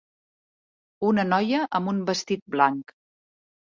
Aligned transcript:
Una 1.11 1.27
noia 1.27 1.59
amb 1.81 1.93
un 1.93 2.03
vestit 2.09 2.43
blanc 2.57 2.97